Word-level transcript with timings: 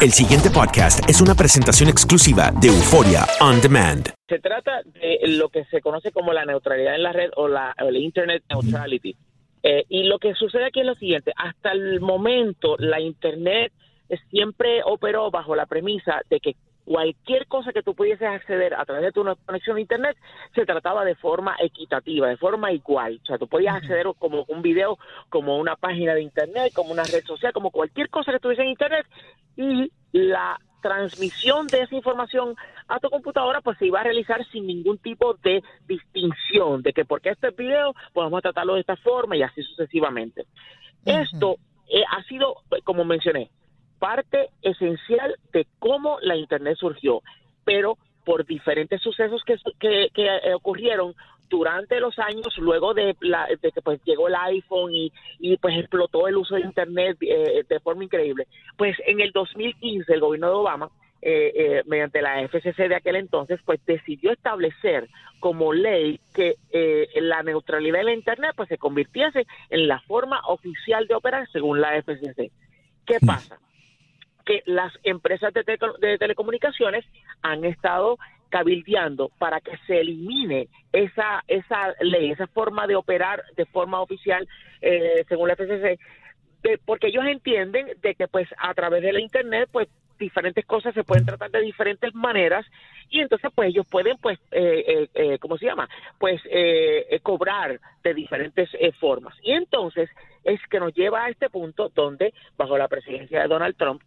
El 0.00 0.12
siguiente 0.12 0.48
podcast 0.48 1.10
es 1.10 1.20
una 1.20 1.34
presentación 1.34 1.88
exclusiva 1.88 2.52
de 2.60 2.68
Euforia 2.68 3.26
On 3.40 3.60
Demand. 3.60 4.14
Se 4.28 4.38
trata 4.38 4.82
de 4.84 5.18
lo 5.26 5.48
que 5.48 5.64
se 5.64 5.80
conoce 5.80 6.12
como 6.12 6.32
la 6.32 6.44
neutralidad 6.44 6.94
en 6.94 7.02
la 7.02 7.12
red 7.12 7.30
o 7.34 7.48
la 7.48 7.74
Internet 7.94 8.44
Neutrality. 8.48 9.16
Eh, 9.64 9.86
y 9.88 10.04
lo 10.04 10.20
que 10.20 10.34
sucede 10.34 10.66
aquí 10.66 10.80
es 10.80 10.86
lo 10.86 10.94
siguiente, 10.94 11.32
hasta 11.34 11.72
el 11.72 12.00
momento 12.00 12.76
la 12.78 13.00
Internet 13.00 13.72
siempre 14.30 14.82
operó 14.84 15.32
bajo 15.32 15.56
la 15.56 15.66
premisa 15.66 16.22
de 16.30 16.38
que 16.38 16.54
cualquier 16.88 17.46
cosa 17.48 17.70
que 17.74 17.82
tú 17.82 17.94
pudieses 17.94 18.26
acceder 18.26 18.72
a 18.72 18.82
través 18.86 19.04
de 19.04 19.12
tu 19.12 19.22
conexión 19.44 19.76
a 19.76 19.80
Internet 19.80 20.16
se 20.54 20.64
trataba 20.64 21.04
de 21.04 21.16
forma 21.16 21.54
equitativa, 21.60 22.28
de 22.28 22.38
forma 22.38 22.72
igual. 22.72 23.20
O 23.22 23.26
sea, 23.26 23.36
tú 23.36 23.46
podías 23.46 23.76
acceder 23.76 24.06
como 24.18 24.46
un 24.48 24.62
video, 24.62 24.98
como 25.28 25.58
una 25.58 25.76
página 25.76 26.14
de 26.14 26.22
Internet, 26.22 26.72
como 26.74 26.92
una 26.92 27.04
red 27.04 27.22
social, 27.24 27.52
como 27.52 27.70
cualquier 27.70 28.08
cosa 28.08 28.32
que 28.32 28.38
tuviese 28.38 28.62
en 28.62 28.68
Internet 28.68 29.06
y 29.54 29.92
la 30.12 30.58
transmisión 30.80 31.66
de 31.66 31.82
esa 31.82 31.94
información 31.94 32.56
a 32.86 32.98
tu 33.00 33.10
computadora 33.10 33.60
pues 33.60 33.76
se 33.76 33.86
iba 33.86 34.00
a 34.00 34.04
realizar 34.04 34.42
sin 34.46 34.66
ningún 34.66 34.96
tipo 34.96 35.34
de 35.42 35.62
distinción 35.86 36.80
de 36.80 36.94
que 36.94 37.04
porque 37.04 37.30
este 37.30 37.50
video 37.50 37.94
podemos 38.14 38.40
tratarlo 38.40 38.74
de 38.74 38.80
esta 38.80 38.96
forma 38.96 39.36
y 39.36 39.42
así 39.42 39.62
sucesivamente. 39.62 40.46
Esto 41.04 41.56
eh, 41.90 42.02
ha 42.10 42.22
sido, 42.22 42.62
como 42.84 43.04
mencioné, 43.04 43.50
parte 43.98 44.50
esencial 44.62 45.36
de 45.52 45.66
cómo 45.78 46.18
la 46.20 46.36
Internet 46.36 46.76
surgió, 46.78 47.22
pero 47.64 47.98
por 48.28 48.44
diferentes 48.44 49.00
sucesos 49.00 49.42
que, 49.42 49.56
que, 49.80 50.10
eh, 50.26 50.52
ocurrieron 50.54 51.14
durante 51.48 51.98
los 51.98 52.18
años 52.18 52.58
luego 52.58 52.92
de, 52.92 53.16
que 53.62 53.80
pues 53.80 54.04
llegó 54.04 54.28
el 54.28 54.34
iPhone 54.34 54.94
y, 54.94 55.10
y, 55.38 55.56
pues 55.56 55.78
explotó 55.78 56.28
el 56.28 56.36
uso 56.36 56.56
de 56.56 56.60
internet 56.60 57.16
eh, 57.22 57.64
de 57.66 57.80
forma 57.80 58.04
increíble 58.04 58.46
pues 58.76 58.98
en 59.06 59.22
el 59.22 59.32
2015 59.32 60.12
el 60.12 60.20
gobierno 60.20 60.48
de 60.48 60.52
Obama 60.52 60.90
eh, 61.22 61.82
mediante 61.86 62.20
la 62.20 62.46
FCC 62.46 62.88
de 62.90 62.96
aquel 62.96 63.16
entonces 63.16 63.60
pues 63.64 63.80
decidió 63.86 64.30
establecer 64.30 65.08
como 65.40 65.72
ley 65.72 66.20
que 66.34 66.56
la 67.14 67.42
neutralidad 67.42 68.00
de 68.00 68.04
la 68.04 68.12
internet 68.12 68.52
pues 68.54 68.68
se 68.68 68.76
convirtiese 68.76 69.46
en 69.70 69.88
la 69.88 70.00
forma 70.00 70.42
oficial 70.48 71.06
de 71.06 71.14
operar 71.14 71.48
según 71.50 71.80
la 71.80 71.96
FCC 72.02 72.52
qué 73.06 73.16
mm. 73.22 73.26
pasa 73.26 73.58
que 74.48 74.62
las 74.64 74.90
empresas 75.02 75.52
de, 75.52 76.16
telecomunicaciones 76.16 77.04
han 77.42 77.66
estado 77.66 78.16
cabildeando 78.48 79.30
para 79.38 79.60
que 79.60 79.76
se 79.86 80.00
elimine 80.00 80.68
esa 80.90 81.44
esa 81.46 81.92
ley, 82.00 82.30
esa 82.30 82.46
forma 82.46 82.86
de 82.86 82.96
operar 82.96 83.42
de 83.56 83.66
forma 83.66 84.00
oficial 84.00 84.48
eh, 84.80 85.22
según 85.28 85.48
la 85.48 85.54
FCC, 85.54 86.00
porque 86.86 87.08
ellos 87.08 87.26
entienden 87.26 87.88
de 88.00 88.14
que 88.14 88.26
pues 88.26 88.48
a 88.56 88.72
través 88.72 89.02
de 89.02 89.12
la 89.12 89.20
internet 89.20 89.68
pues 89.70 89.88
diferentes 90.18 90.64
cosas 90.64 90.94
se 90.94 91.04
pueden 91.04 91.26
tratar 91.26 91.50
de 91.50 91.60
diferentes 91.60 92.14
maneras 92.14 92.64
y 93.10 93.20
entonces 93.20 93.50
pues 93.54 93.68
ellos 93.68 93.86
pueden 93.86 94.16
pues 94.16 94.38
eh, 94.50 94.84
eh, 94.86 95.08
eh 95.14 95.38
cómo 95.38 95.58
se 95.58 95.66
llama 95.66 95.88
pues 96.18 96.40
eh, 96.50 97.20
cobrar 97.22 97.78
de 98.02 98.14
diferentes 98.14 98.70
formas. 98.98 99.34
Y 99.42 99.52
entonces 99.52 100.08
es 100.42 100.58
que 100.70 100.80
nos 100.80 100.94
lleva 100.94 101.24
a 101.24 101.28
este 101.28 101.50
punto 101.50 101.90
donde 101.94 102.32
bajo 102.56 102.78
la 102.78 102.88
presidencia 102.88 103.42
de 103.42 103.48
Donald 103.48 103.76
Trump 103.76 104.00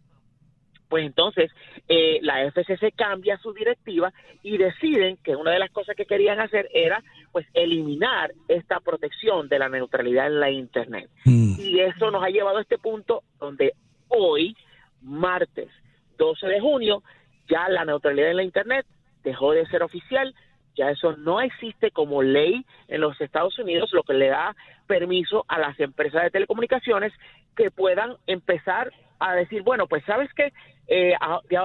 pues 0.92 1.06
entonces 1.06 1.50
eh, 1.88 2.18
la 2.20 2.44
FCC 2.50 2.94
cambia 2.94 3.38
su 3.38 3.54
directiva 3.54 4.12
y 4.42 4.58
deciden 4.58 5.16
que 5.24 5.34
una 5.34 5.50
de 5.50 5.58
las 5.58 5.70
cosas 5.70 5.96
que 5.96 6.04
querían 6.04 6.38
hacer 6.38 6.68
era 6.74 7.02
pues 7.32 7.46
eliminar 7.54 8.34
esta 8.46 8.78
protección 8.78 9.48
de 9.48 9.58
la 9.58 9.70
neutralidad 9.70 10.26
en 10.26 10.38
la 10.38 10.50
internet 10.50 11.08
mm. 11.24 11.54
y 11.58 11.80
eso 11.80 12.10
nos 12.10 12.22
ha 12.22 12.28
llevado 12.28 12.58
a 12.58 12.60
este 12.60 12.76
punto 12.76 13.22
donde 13.40 13.72
hoy 14.08 14.54
martes 15.00 15.70
12 16.18 16.46
de 16.46 16.60
junio 16.60 17.02
ya 17.48 17.70
la 17.70 17.86
neutralidad 17.86 18.28
en 18.28 18.36
la 18.36 18.44
internet 18.44 18.84
dejó 19.24 19.52
de 19.52 19.66
ser 19.68 19.82
oficial 19.82 20.34
ya 20.76 20.90
eso 20.90 21.16
no 21.16 21.40
existe 21.40 21.90
como 21.90 22.22
ley 22.22 22.66
en 22.88 23.00
los 23.02 23.20
Estados 23.20 23.58
Unidos, 23.58 23.92
lo 23.92 24.02
que 24.04 24.14
le 24.14 24.28
da 24.28 24.56
permiso 24.86 25.44
a 25.46 25.58
las 25.58 25.78
empresas 25.80 26.22
de 26.22 26.30
telecomunicaciones 26.30 27.12
que 27.54 27.70
puedan 27.70 28.16
empezar 28.26 28.90
a 29.22 29.34
decir, 29.34 29.62
bueno, 29.62 29.86
pues 29.86 30.04
sabes 30.04 30.32
que 30.34 30.52
eh, 30.88 31.14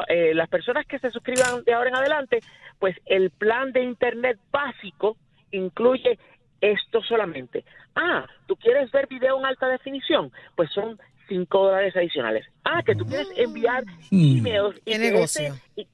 eh, 0.07 0.34
las 0.34 0.50
personas 0.50 0.85
que 0.85 1.00
se 1.00 1.12
suscriban 1.12 1.63
de 1.63 1.73
ahora 1.73 1.90
en 1.90 1.95
adelante, 1.95 2.40
pues 2.79 2.95
el 3.06 3.31
plan 3.31 3.72
de 3.72 3.84
Internet 3.84 4.40
básico 4.51 5.18
incluye 5.51 6.19
esto 6.62 7.01
solamente. 7.03 7.63
Ah, 7.95 8.25
¿tú 8.47 8.56
quieres 8.56 8.91
ver 8.91 9.07
video 9.07 9.40
en 9.40 9.45
alta 9.45 9.68
definición? 9.68 10.31
Pues 10.56 10.69
son 10.72 11.00
5 11.28 11.63
dólares 11.63 11.95
adicionales. 11.95 12.45
Ah, 12.63 12.81
que 12.85 12.95
tú 12.95 13.06
quieres 13.06 13.28
enviar 13.35 13.84
mm. 14.12 14.38
emails. 14.38 14.79
¿Qué 14.85 14.97
negocio? 14.97 15.56
Eh, 15.75 15.88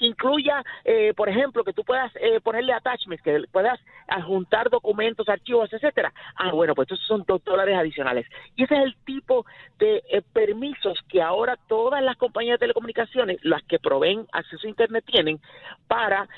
incluya, 0.00 0.62
eh, 0.84 1.12
por 1.14 1.28
ejemplo, 1.28 1.64
que 1.64 1.72
tú 1.72 1.84
puedas 1.84 2.12
eh, 2.16 2.40
ponerle 2.40 2.72
attachments, 2.72 3.22
que 3.22 3.44
puedas 3.50 3.80
adjuntar 4.08 4.70
documentos, 4.70 5.28
archivos, 5.28 5.72
etcétera. 5.72 6.12
Ah, 6.36 6.52
bueno, 6.52 6.74
pues 6.74 6.90
esos 6.90 7.06
son 7.06 7.24
dos 7.26 7.42
dólares 7.44 7.76
adicionales. 7.76 8.26
Y 8.56 8.64
ese 8.64 8.74
es 8.76 8.84
el 8.84 8.96
tipo 9.04 9.46
de 9.78 10.02
permisos 10.32 10.98
que 11.08 11.22
ahora 11.22 11.56
todas 11.68 12.02
las 12.02 12.16
compañías 12.16 12.54
de 12.54 12.66
telecomunicaciones, 12.66 13.38
las 13.42 13.62
que 13.64 13.78
proveen 13.78 14.26
acceso 14.32 14.66
a 14.66 14.70
Internet, 14.70 15.04
tienen 15.06 15.40
para, 15.88 16.28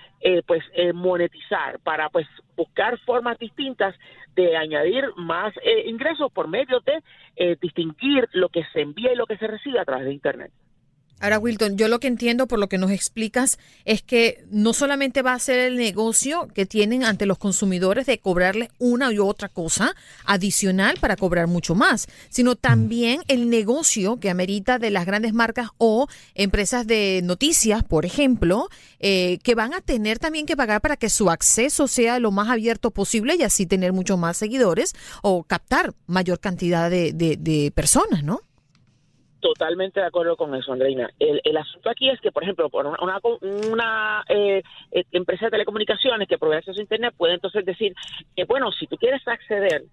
pues, 0.46 0.62
monetizar, 0.94 1.78
para, 1.80 2.08
pues, 2.08 2.26
buscar 2.56 2.98
formas 3.00 3.38
distintas 3.38 3.94
de 4.34 4.56
añadir 4.56 5.04
más 5.16 5.52
ingresos 5.84 6.30
por 6.32 6.48
medio 6.48 6.80
de 6.80 7.56
distinguir 7.60 8.28
lo 8.32 8.48
que 8.48 8.64
se 8.72 8.80
envía 8.80 9.12
y 9.12 9.16
lo 9.16 9.26
que 9.26 9.36
se 9.38 9.46
recibe 9.46 9.78
a 9.80 9.84
través 9.84 10.06
de 10.06 10.12
Internet. 10.12 10.52
Ahora, 11.18 11.38
Wilton, 11.38 11.78
yo 11.78 11.88
lo 11.88 11.98
que 11.98 12.08
entiendo 12.08 12.46
por 12.46 12.58
lo 12.58 12.68
que 12.68 12.76
nos 12.76 12.90
explicas 12.90 13.58
es 13.86 14.02
que 14.02 14.44
no 14.50 14.74
solamente 14.74 15.22
va 15.22 15.32
a 15.32 15.38
ser 15.38 15.58
el 15.60 15.76
negocio 15.76 16.46
que 16.48 16.66
tienen 16.66 17.04
ante 17.04 17.24
los 17.24 17.38
consumidores 17.38 18.04
de 18.04 18.18
cobrarles 18.18 18.68
una 18.78 19.10
u 19.10 19.26
otra 19.26 19.48
cosa 19.48 19.96
adicional 20.26 20.98
para 21.00 21.16
cobrar 21.16 21.46
mucho 21.46 21.74
más, 21.74 22.06
sino 22.28 22.54
también 22.54 23.22
el 23.28 23.48
negocio 23.48 24.20
que 24.20 24.28
amerita 24.28 24.78
de 24.78 24.90
las 24.90 25.06
grandes 25.06 25.32
marcas 25.32 25.70
o 25.78 26.06
empresas 26.34 26.86
de 26.86 27.22
noticias, 27.24 27.82
por 27.82 28.04
ejemplo, 28.04 28.68
eh, 29.00 29.38
que 29.42 29.54
van 29.54 29.72
a 29.72 29.80
tener 29.80 30.18
también 30.18 30.44
que 30.44 30.56
pagar 30.56 30.82
para 30.82 30.98
que 30.98 31.08
su 31.08 31.30
acceso 31.30 31.88
sea 31.88 32.18
lo 32.18 32.30
más 32.30 32.50
abierto 32.50 32.90
posible 32.90 33.36
y 33.36 33.42
así 33.42 33.64
tener 33.64 33.94
muchos 33.94 34.18
más 34.18 34.36
seguidores 34.36 34.94
o 35.22 35.44
captar 35.44 35.94
mayor 36.06 36.40
cantidad 36.40 36.90
de, 36.90 37.12
de 37.14 37.72
personas, 37.74 38.22
¿no? 38.22 38.42
Totalmente 39.46 40.00
de 40.00 40.06
acuerdo 40.06 40.36
con 40.36 40.52
eso, 40.56 40.72
Andreina. 40.72 41.08
El, 41.20 41.56
asunto 41.56 41.88
aquí 41.88 42.10
es 42.10 42.20
que, 42.20 42.32
por 42.32 42.42
ejemplo, 42.42 42.68
por 42.68 42.84
una, 42.84 43.20
una, 43.70 44.24
eh, 44.28 44.60
eh, 44.90 45.04
empresa 45.12 45.44
de 45.44 45.52
telecomunicaciones 45.52 46.26
que 46.26 46.36
provee 46.36 46.56
acceso 46.56 46.80
a 46.80 46.82
Internet 46.82 47.14
puede 47.16 47.34
entonces 47.34 47.64
decir 47.64 47.94
que, 48.34 48.42
bueno, 48.42 48.72
si 48.72 48.88
tú 48.88 48.96
quieres 48.96 49.22
acceder, 49.28 49.84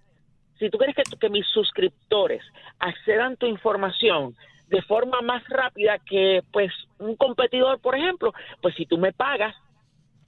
si 0.57 0.71
tú 0.71 0.79
quieres 0.79 0.95
que, 0.95 1.03
que 1.19 1.29
mis 1.29 1.45
suscriptores 1.45 2.41
accedan 2.79 3.33
a 3.33 3.35
tu 3.35 3.45
información 3.45 4.35
de 4.69 4.81
forma 4.81 5.21
más 5.21 5.47
rápida 5.49 5.99
que, 5.99 6.41
pues, 6.51 6.73
un 6.97 7.15
competidor, 7.15 7.79
por 7.79 7.95
ejemplo, 7.95 8.33
pues 8.59 8.73
si 8.73 8.87
tú 8.87 8.97
me 8.97 9.13
pagas, 9.13 9.55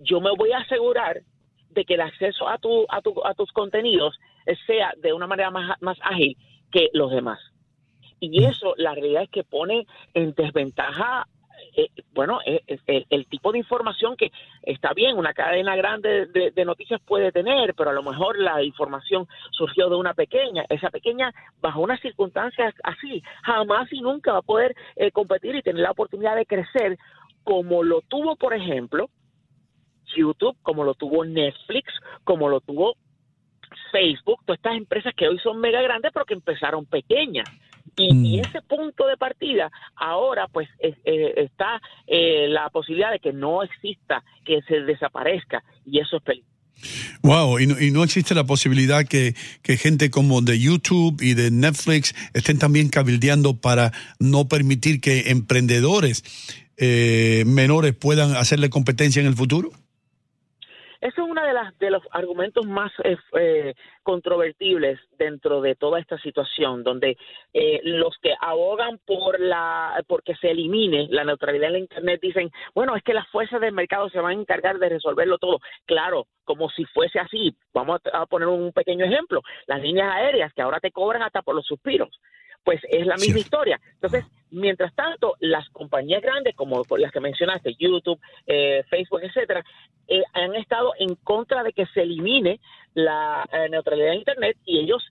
yo 0.01 0.21
me 0.21 0.29
voy 0.37 0.51
a 0.51 0.59
asegurar 0.59 1.21
de 1.71 1.83
que 1.83 1.95
el 1.95 2.01
acceso 2.01 2.47
a, 2.47 2.59
tu, 2.59 2.85
a, 2.89 3.01
tu, 3.01 3.25
a 3.25 3.33
tus 3.33 3.51
contenidos 3.53 4.19
sea 4.67 4.93
de 4.97 5.13
una 5.13 5.25
manera 5.25 5.49
más, 5.49 5.81
más 5.81 5.97
ágil 6.03 6.37
que 6.71 6.89
los 6.93 7.09
demás. 7.09 7.39
Y 8.19 8.43
eso, 8.45 8.73
la 8.77 8.93
realidad 8.93 9.23
es 9.23 9.29
que 9.29 9.43
pone 9.43 9.85
en 10.13 10.33
desventaja 10.33 11.27
eh, 11.77 11.89
bueno, 12.13 12.39
eh, 12.45 12.61
eh, 12.67 13.05
el, 13.09 13.27
tipo 13.27 13.51
de 13.51 13.57
información 13.57 14.15
que 14.15 14.31
está 14.63 14.93
bien, 14.93 15.17
una 15.17 15.33
cadena 15.33 15.75
grande 15.75 16.25
de, 16.27 16.65
noticias 16.65 17.01
puede 17.01 17.31
tener, 17.31 17.73
pero 17.75 17.89
a 17.89 17.93
lo 17.93 18.01
mejor 18.01 18.39
la 18.39 18.63
información 18.63 19.27
surgió 19.51 19.89
de 19.89 19.95
una 19.95 20.13
pequeña. 20.13 20.65
Esa 20.69 20.89
pequeña, 20.89 21.33
bajo 21.61 21.81
unas 21.81 21.99
circunstancias 21.99 22.73
así, 22.83 23.21
jamás 23.43 23.91
y 23.91 23.99
nunca 23.99 24.31
va 24.31 24.39
a 24.39 24.43
poder 24.43 24.75
competir 25.13 25.55
y 25.55 25.61
tener 25.61 25.81
la 25.81 25.91
oportunidad 25.91 26.35
de 26.35 26.45
crecer 26.45 26.97
como 27.43 27.83
lo 27.83 28.01
tuvo, 28.01 28.35
por 28.37 28.53
ejemplo, 28.53 29.09
YouTube, 30.15 30.57
como 30.61 30.83
lo 30.83 30.93
tuvo 30.93 31.25
Netflix, 31.25 31.91
como 32.23 32.47
lo 32.47 32.61
tuvo 32.61 32.95
Facebook, 33.91 34.39
todas 34.45 34.59
estas 34.59 34.77
empresas 34.77 35.13
que 35.13 35.27
hoy 35.27 35.39
son 35.39 35.59
mega 35.59 35.81
grandes, 35.81 36.11
pero 36.13 36.25
que 36.25 36.33
empezaron 36.33 36.85
pequeñas. 36.85 37.49
Y, 37.97 38.13
mm. 38.13 38.45
ese 38.45 38.61
punto 38.61 39.07
de 39.07 39.17
partida, 39.17 39.71
ahora 39.95 40.47
pues 40.47 40.67
eh, 40.79 40.95
está 41.37 41.81
eh, 42.07 42.47
la 42.49 42.69
posibilidad 42.69 43.11
de 43.11 43.19
que 43.19 43.33
no 43.33 43.63
exista, 43.63 44.23
que 44.43 44.61
se 44.63 44.81
desaparezca, 44.81 45.63
y 45.85 45.99
eso 45.99 46.17
es 46.17 46.23
peligroso. 46.23 46.55
Wow, 47.21 47.59
y 47.59 47.67
no, 47.67 47.79
y 47.79 47.91
no, 47.91 48.03
existe 48.03 48.35
la 48.35 48.43
posibilidad 48.43 49.05
que, 49.05 49.33
que, 49.61 49.77
gente 49.77 50.09
como 50.09 50.41
de 50.41 50.59
YouTube 50.59 51.21
y 51.21 51.33
de 51.33 51.49
Netflix 51.49 52.13
estén 52.33 52.59
también 52.59 52.89
cabildeando 52.89 53.55
para 53.55 53.93
no 54.19 54.49
permitir 54.49 54.99
que 54.99 55.31
emprendedores 55.31 56.23
eh, 56.77 57.43
menores 57.47 57.93
puedan 57.95 58.35
hacerle 58.35 58.69
competencia 58.69 59.21
en 59.21 59.27
el 59.27 59.35
futuro? 59.35 59.71
Eso 61.05 61.21
es 61.21 61.29
uno 61.29 61.43
de, 61.43 61.53
de 61.77 61.91
los 61.91 62.01
argumentos 62.09 62.65
más 62.65 62.91
eh, 63.03 63.15
eh, 63.39 63.75
controvertibles 64.01 64.99
dentro 65.19 65.61
de 65.61 65.75
toda 65.75 65.99
esta 65.99 66.17
situación, 66.17 66.83
donde 66.83 67.15
eh, 67.53 67.79
los 67.83 68.17
que 68.23 68.33
abogan 68.41 68.97
por 69.05 69.39
la 69.39 70.03
porque 70.07 70.33
se 70.37 70.49
elimine 70.49 71.05
la 71.11 71.23
neutralidad 71.23 71.67
en 71.67 71.73
la 71.73 71.79
Internet 71.79 72.19
dicen, 72.23 72.49
bueno, 72.73 72.95
es 72.95 73.03
que 73.03 73.13
las 73.13 73.27
fuerzas 73.27 73.61
del 73.61 73.73
mercado 73.73 74.09
se 74.09 74.19
van 74.19 74.35
a 74.35 74.41
encargar 74.41 74.79
de 74.79 74.89
resolverlo 74.89 75.37
todo. 75.37 75.59
Claro, 75.85 76.25
como 76.43 76.71
si 76.71 76.85
fuese 76.85 77.19
así. 77.19 77.55
Vamos 77.71 78.01
a 78.11 78.25
poner 78.25 78.47
un 78.47 78.73
pequeño 78.73 79.05
ejemplo. 79.05 79.43
Las 79.67 79.83
líneas 79.83 80.11
aéreas 80.11 80.53
que 80.53 80.63
ahora 80.63 80.79
te 80.79 80.89
cobran 80.89 81.21
hasta 81.21 81.43
por 81.43 81.53
los 81.53 81.67
suspiros 81.67 82.09
pues 82.65 82.81
es 82.89 83.05
la 83.05 83.15
misma 83.15 83.39
historia. 83.39 83.79
Entonces, 83.93 84.25
mientras 84.49 84.93
tanto, 84.95 85.35
las 85.39 85.69
compañías 85.69 86.21
grandes, 86.21 86.55
como 86.55 86.83
las 86.97 87.11
que 87.11 87.19
mencionaste, 87.19 87.75
YouTube, 87.77 88.19
eh, 88.47 88.83
Facebook, 88.89 89.21
etcétera, 89.23 89.63
eh, 90.07 90.23
han 90.33 90.55
estado 90.55 90.93
en 90.97 91.15
contra 91.15 91.63
de 91.63 91.71
que 91.71 91.85
se 91.85 92.01
elimine 92.01 92.59
la 92.95 93.47
eh, 93.53 93.69
neutralidad 93.69 94.09
de 94.09 94.15
Internet 94.15 94.57
y 94.65 94.79
ellos 94.79 95.03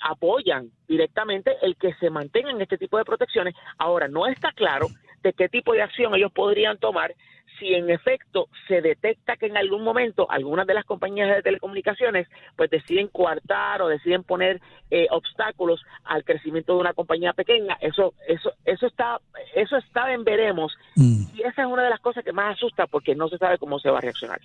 apoyan 0.00 0.70
directamente 0.86 1.56
el 1.62 1.76
que 1.76 1.94
se 1.94 2.10
mantengan 2.10 2.60
este 2.60 2.76
tipo 2.76 2.98
de 2.98 3.06
protecciones. 3.06 3.54
Ahora, 3.78 4.06
no 4.06 4.26
está 4.26 4.52
claro 4.52 4.86
de 5.22 5.32
qué 5.32 5.48
tipo 5.48 5.72
de 5.72 5.80
acción 5.80 6.14
ellos 6.14 6.30
podrían 6.30 6.76
tomar 6.76 7.14
si 7.62 7.74
en 7.74 7.88
efecto 7.90 8.48
se 8.66 8.80
detecta 8.80 9.36
que 9.36 9.46
en 9.46 9.56
algún 9.56 9.84
momento 9.84 10.28
algunas 10.28 10.66
de 10.66 10.74
las 10.74 10.84
compañías 10.84 11.28
de 11.28 11.42
telecomunicaciones 11.42 12.26
pues 12.56 12.68
deciden 12.70 13.06
coartar 13.06 13.82
o 13.82 13.88
deciden 13.88 14.24
poner 14.24 14.60
eh, 14.90 15.06
obstáculos 15.10 15.80
al 16.04 16.24
crecimiento 16.24 16.74
de 16.74 16.80
una 16.80 16.92
compañía 16.92 17.32
pequeña, 17.32 17.78
eso 17.80 18.14
eso 18.26 18.52
eso 18.64 18.86
está 18.86 19.20
eso 19.54 19.76
está 19.76 20.12
en 20.12 20.24
veremos 20.24 20.72
mm. 20.96 21.22
y 21.36 21.42
esa 21.42 21.62
es 21.62 21.68
una 21.68 21.84
de 21.84 21.90
las 21.90 22.00
cosas 22.00 22.24
que 22.24 22.32
más 22.32 22.56
asusta 22.56 22.88
porque 22.88 23.14
no 23.14 23.28
se 23.28 23.38
sabe 23.38 23.58
cómo 23.58 23.78
se 23.78 23.90
va 23.90 23.98
a 23.98 24.00
reaccionar. 24.00 24.40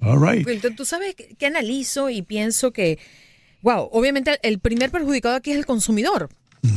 All 0.00 0.18
right. 0.20 0.46
tú 0.76 0.84
sabes 0.84 1.14
que 1.14 1.46
analizo 1.46 2.08
y 2.08 2.22
pienso 2.22 2.72
que 2.72 2.98
wow, 3.60 3.88
obviamente 3.92 4.38
el 4.42 4.60
primer 4.60 4.90
perjudicado 4.90 5.36
aquí 5.36 5.50
es 5.50 5.58
el 5.58 5.66
consumidor 5.66 6.30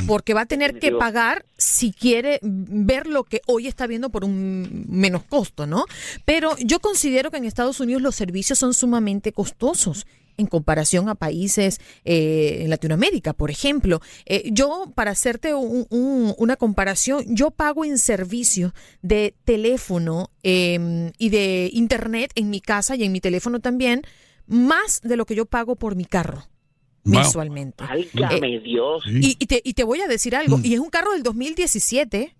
porque 0.07 0.33
va 0.33 0.41
a 0.41 0.45
tener 0.45 0.80
que 0.80 0.91
pagar 0.91 1.45
si 1.57 1.91
quiere 1.91 2.39
ver 2.41 3.07
lo 3.07 3.24
que 3.24 3.41
hoy 3.47 3.68
está 3.68 3.88
viendo 3.88 4.09
por 4.09 4.24
un 4.24 4.86
menos 4.89 5.24
costo, 5.24 5.65
¿no? 5.68 5.86
Pero 6.25 6.56
yo 6.57 6.80
considero 6.80 7.31
que 7.31 7.38
en 7.38 7.45
Estados 7.45 7.80
Unidos 7.80 8.01
los 8.01 8.15
servicios 8.15 8.59
son 8.59 8.74
sumamente 8.74 9.33
costosos 9.33 10.06
en 10.39 10.47
comparación 10.47 11.09
a 11.09 11.15
países 11.15 11.80
eh, 12.06 12.59
en 12.62 12.69
Latinoamérica, 12.69 13.33
por 13.33 13.51
ejemplo. 13.51 14.01
Eh, 14.25 14.50
yo, 14.51 14.91
para 14.95 15.12
hacerte 15.12 15.53
una 15.53 16.56
comparación, 16.56 17.25
yo 17.27 17.51
pago 17.51 17.83
en 17.83 17.97
servicio 17.97 18.74
de 19.01 19.36
teléfono 19.44 20.31
em, 20.44 21.12
y 21.18 21.30
de 21.30 21.69
internet 21.74 22.31
en 22.36 22.50
mi 22.50 22.62
casa 22.62 22.95
y 22.95 23.03
en 23.03 23.12
mi 23.12 23.19
teléfono 23.19 23.59
también, 23.59 24.03
más 24.47 25.01
de 25.01 25.18
lo 25.18 25.25
que 25.25 25.36
yo 25.36 25.45
pago 25.45 25.75
por 25.75 25.95
mi 25.95 26.06
carro 26.06 26.47
mensualmente. 27.04 27.84
Eh, 27.94 28.62
Dios. 28.63 29.04
Y, 29.07 29.36
te, 29.46 29.62
y, 29.63 29.74
te, 29.74 29.84
voy 29.84 30.01
a 30.01 30.07
decir 30.07 30.36
algo, 30.36 30.57
mm. 30.57 30.66
y 30.66 30.74
es 30.74 30.80
un 30.80 30.90
carro 30.90 31.13
del 31.13 31.24
2017. 31.24 32.36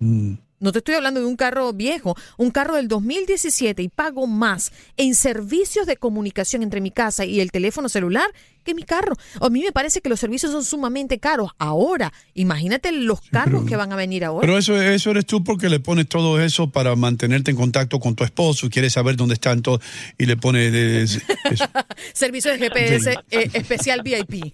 No 0.60 0.74
te 0.74 0.80
estoy 0.80 0.96
hablando 0.96 1.22
de 1.22 1.26
un 1.26 1.38
carro 1.38 1.72
viejo, 1.72 2.18
un 2.38 2.52
carro 2.52 2.76
del 2.76 2.90
2017 2.90 3.82
y 3.82 3.88
pago 3.88 4.28
más 4.28 4.74
en 4.98 5.16
servicios 5.16 5.88
de 5.88 5.96
comunicación 5.96 6.64
entre 6.64 6.82
mi 6.82 6.92
casa 6.92 7.24
y 7.24 7.40
el 7.40 7.52
teléfono 7.52 7.88
celular 7.88 8.30
que 8.70 8.76
mi 8.76 8.84
carro. 8.84 9.16
A 9.42 9.50
mí 9.50 9.64
me 9.64 9.72
parece 9.72 10.02
que 10.02 10.10
los 10.10 10.20
servicios 10.20 10.52
son 10.52 10.64
sumamente 10.64 11.20
caros. 11.20 11.52
Ahora, 11.58 12.14
imagínate 12.36 12.92
los 12.92 13.22
carros 13.22 13.66
que 13.66 13.76
van 13.76 13.92
a 13.92 13.96
venir 13.96 14.24
ahora. 14.24 14.42
Pero 14.42 14.58
eso, 14.58 14.80
eso 14.80 15.12
eres 15.12 15.26
tú 15.26 15.44
porque 15.44 15.70
le 15.70 15.80
pones 15.80 16.08
todo 16.08 16.40
eso 16.40 16.70
para 16.70 16.96
mantenerte 16.96 17.52
en 17.52 17.58
contacto 17.58 18.00
con 18.00 18.16
tu 18.16 18.24
esposo 18.24 18.68
y 18.68 18.70
quieres 18.70 18.94
saber 18.94 19.16
dónde 19.16 19.34
están 19.34 19.62
todos 19.62 19.82
y 20.18 20.26
le 20.26 20.38
pones... 20.38 21.20
servicio 22.14 22.52
de 22.52 22.60
GPS 22.60 23.12
eh, 23.32 23.50
especial 23.54 24.02
VIP. 24.04 24.34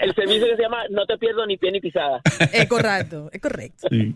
el, 0.00 0.14
servicio 0.14 0.46
que 0.46 0.56
se 0.56 0.62
llama 0.62 0.84
No 0.90 1.04
te 1.04 1.18
pierdo 1.18 1.46
ni 1.46 1.58
pie 1.58 1.72
ni 1.72 1.80
pisada. 1.80 2.22
Es 2.52 2.66
correcto, 2.66 3.28
es 3.32 3.40
correcto. 3.40 3.88
Sí. 3.90 4.14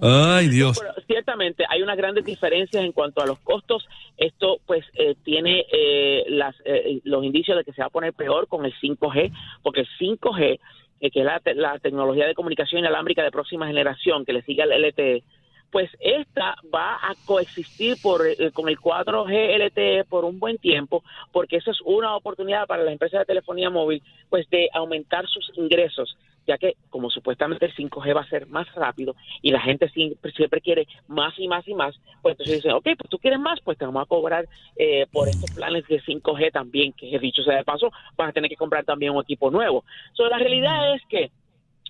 Ay, 0.00 0.48
Dios. 0.48 0.80
ciertamente 1.06 1.64
hay 1.68 1.82
unas 1.82 1.96
grandes 1.96 2.24
diferencias 2.24 2.84
en 2.84 2.92
cuanto 2.92 3.22
a 3.22 3.26
los 3.26 3.38
costos. 3.40 3.86
Esto, 4.16 4.58
pues, 4.66 4.84
eh, 4.94 5.14
tiene 5.24 5.66
eh, 5.72 6.24
las, 6.28 6.54
eh, 6.64 7.00
los 7.04 7.24
indicios 7.24 7.56
de 7.56 7.64
que 7.64 7.72
se 7.72 7.80
va 7.82 7.86
a 7.86 7.90
poner 7.90 8.12
peor 8.12 8.48
con 8.48 8.64
el 8.64 8.74
5G, 8.74 9.32
porque 9.62 9.80
el 9.80 9.88
5G, 9.98 10.58
que 11.00 11.20
es 11.20 11.24
la, 11.24 11.40
la, 11.54 11.78
tecnología 11.78 12.26
de 12.26 12.34
comunicación 12.34 12.80
inalámbrica 12.80 13.22
de 13.22 13.30
próxima 13.30 13.66
generación, 13.66 14.24
que 14.24 14.32
le 14.32 14.42
sigue 14.42 14.62
al 14.62 14.70
LTE, 14.70 15.22
pues 15.70 15.90
esta 16.00 16.56
va 16.74 16.94
a 16.94 17.14
coexistir 17.26 17.96
por, 18.02 18.22
con 18.54 18.68
el 18.68 18.78
4G 18.78 19.66
LTE 19.66 20.04
por 20.04 20.24
un 20.24 20.38
buen 20.38 20.58
tiempo, 20.58 21.04
porque 21.30 21.56
eso 21.56 21.70
es 21.70 21.80
una 21.84 22.16
oportunidad 22.16 22.66
para 22.66 22.84
las 22.84 22.92
empresas 22.92 23.20
de 23.20 23.26
telefonía 23.26 23.68
móvil, 23.68 24.02
pues 24.30 24.48
de 24.50 24.70
aumentar 24.72 25.26
sus 25.28 25.52
ingresos 25.56 26.16
ya 26.48 26.56
que 26.56 26.76
como 26.88 27.10
supuestamente 27.10 27.66
el 27.66 27.74
5G 27.74 28.16
va 28.16 28.22
a 28.22 28.28
ser 28.28 28.46
más 28.46 28.66
rápido 28.74 29.14
y 29.42 29.50
la 29.50 29.60
gente 29.60 29.88
siempre, 29.90 30.32
siempre 30.32 30.62
quiere 30.62 30.88
más 31.06 31.38
y 31.38 31.46
más 31.46 31.68
y 31.68 31.74
más, 31.74 31.94
pues 32.22 32.32
entonces 32.32 32.56
dicen, 32.56 32.72
ok, 32.72 32.84
pues 32.98 33.10
tú 33.10 33.18
quieres 33.18 33.38
más, 33.38 33.60
pues 33.60 33.76
te 33.76 33.84
vamos 33.84 34.02
a 34.02 34.06
cobrar 34.06 34.48
eh, 34.76 35.06
por 35.12 35.28
estos 35.28 35.50
planes 35.50 35.86
de 35.86 36.00
5G 36.00 36.50
también, 36.50 36.94
que 36.94 37.18
dicho 37.18 37.42
sea 37.42 37.56
de 37.56 37.64
paso, 37.64 37.92
vas 38.16 38.30
a 38.30 38.32
tener 38.32 38.48
que 38.48 38.56
comprar 38.56 38.84
también 38.84 39.12
un 39.12 39.22
equipo 39.22 39.50
nuevo. 39.50 39.84
So, 40.14 40.26
la 40.26 40.38
realidad 40.38 40.94
es 40.94 41.02
que 41.08 41.30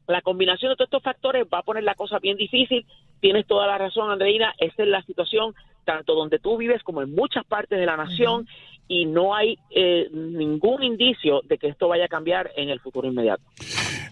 la 0.08 0.22
combinación 0.22 0.70
de 0.70 0.76
todos 0.76 0.88
estos 0.88 1.02
factores 1.02 1.46
va 1.52 1.58
a 1.58 1.62
poner 1.62 1.84
la 1.84 1.94
cosa 1.94 2.18
bien 2.18 2.36
difícil. 2.36 2.84
Tienes 3.20 3.46
toda 3.46 3.66
la 3.66 3.78
razón, 3.78 4.10
Andreina. 4.10 4.54
Esta 4.58 4.82
es 4.82 4.88
la 4.88 5.02
situación 5.02 5.54
tanto 5.84 6.14
donde 6.14 6.38
tú 6.38 6.56
vives 6.56 6.82
como 6.82 7.02
en 7.02 7.14
muchas 7.14 7.44
partes 7.44 7.78
de 7.78 7.86
la 7.86 7.96
nación 7.96 8.46
y 8.88 9.04
no 9.04 9.34
hay 9.34 9.58
eh, 9.70 10.08
ningún 10.12 10.82
indicio 10.82 11.42
de 11.44 11.58
que 11.58 11.68
esto 11.68 11.88
vaya 11.88 12.06
a 12.06 12.08
cambiar 12.08 12.50
en 12.56 12.70
el 12.70 12.80
futuro 12.80 13.06
inmediato. 13.06 13.42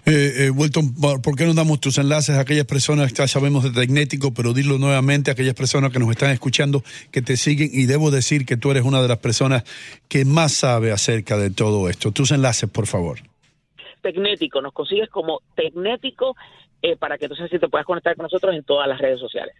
Eh, 0.08 0.47
eh, 0.47 0.50
Wilton, 0.50 0.94
¿por 0.94 1.35
qué 1.35 1.47
no 1.47 1.55
damos 1.55 1.81
tus 1.81 1.99
enlaces 1.99 2.37
a 2.37 2.41
aquellas 2.43 2.64
personas 2.64 3.12
que 3.12 3.19
ya 3.19 3.26
sabemos 3.26 3.64
de 3.64 3.70
Tecnético, 3.70 4.32
pero 4.32 4.53
dilo 4.53 4.79
nuevamente 4.79 5.31
a 5.31 5.32
aquellas 5.32 5.55
personas 5.55 5.91
que 5.91 5.99
nos 5.99 6.08
están 6.11 6.31
escuchando, 6.31 6.85
que 7.11 7.23
te 7.23 7.37
siguen? 7.37 7.70
Y 7.73 7.87
debo 7.87 8.12
decir 8.12 8.47
que 8.47 8.56
tú 8.56 8.70
eres 8.70 8.85
una 8.85 9.03
de 9.03 9.08
las 9.08 9.19
personas 9.19 9.64
que 10.08 10.25
más 10.25 10.53
sabe 10.53 10.93
acerca 10.93 11.37
de 11.37 11.50
todo 11.50 11.88
esto. 11.88 12.12
Tus 12.12 12.31
enlaces, 12.31 12.70
por 12.70 12.87
favor. 12.87 13.19
Tecnético, 14.00 14.62
nos 14.62 14.73
consigues 14.73 15.11
como 15.11 15.41
Tecnético 15.56 16.37
eh, 16.82 16.97
para 16.97 17.19
que 17.19 17.25
entonces 17.25 17.49
sí 17.50 17.59
te 17.59 17.69
puedas 17.69 17.85
conectar 17.85 18.14
con 18.14 18.23
nosotros 18.23 18.55
en 18.55 18.62
todas 18.62 18.87
las 18.87 19.00
redes 19.00 19.19
sociales. 19.19 19.56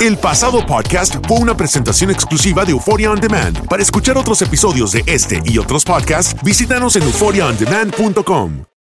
El 0.00 0.16
pasado 0.18 0.66
podcast 0.66 1.24
fue 1.28 1.38
una 1.38 1.56
presentación 1.56 2.10
exclusiva 2.10 2.64
de 2.64 2.72
Euphoria 2.72 3.12
On 3.12 3.20
Demand. 3.20 3.68
Para 3.68 3.84
escuchar 3.84 4.18
otros 4.18 4.42
episodios 4.42 4.90
de 4.90 5.04
este 5.06 5.40
y 5.44 5.58
otros 5.58 5.84
podcasts, 5.84 6.34
visítanos 6.42 6.96
en 6.96 7.04
euphoriaondemand.com. 7.04 8.66